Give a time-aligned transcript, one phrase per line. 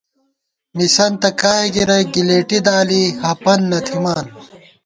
[0.75, 4.25] مسَنتہ کائے گِرَئی گِلېٹی دالی ہپَن نہ تھِمان